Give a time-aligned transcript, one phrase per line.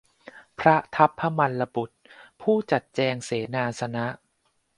[0.59, 1.97] พระทัพพมัลลบุตร
[2.41, 4.05] ผู้จัดแจงเสนาสนะ